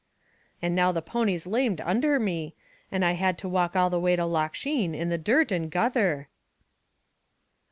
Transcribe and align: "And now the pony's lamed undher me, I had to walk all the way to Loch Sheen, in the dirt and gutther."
"And 0.63 0.73
now 0.73 0.91
the 0.91 1.03
pony's 1.03 1.45
lamed 1.45 1.79
undher 1.85 2.19
me, 2.19 2.55
I 2.91 3.11
had 3.11 3.37
to 3.37 3.47
walk 3.47 3.75
all 3.75 3.91
the 3.91 3.99
way 3.99 4.15
to 4.15 4.25
Loch 4.25 4.55
Sheen, 4.55 4.95
in 4.95 5.09
the 5.09 5.17
dirt 5.19 5.51
and 5.51 5.71
gutther." 5.71 6.25